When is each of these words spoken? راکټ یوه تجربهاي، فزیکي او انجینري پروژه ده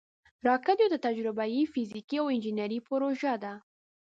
راکټ 0.47 0.77
یوه 0.83 0.97
تجربهاي، 1.07 1.61
فزیکي 1.73 2.15
او 2.21 2.25
انجینري 2.33 2.79
پروژه 2.87 3.33
ده 3.43 3.53